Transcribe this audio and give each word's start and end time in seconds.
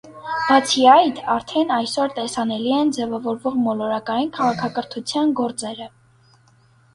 Բացի 0.45 0.85
այդ, 0.93 1.19
արդեն 1.33 1.73
այսօր 1.75 2.15
տեսանելի 2.15 2.71
են 2.77 2.93
ձևավորվող 2.95 3.59
մոլորակային 3.67 4.33
քաղաքակրթության 4.39 5.37
գծերը։ 5.43 5.91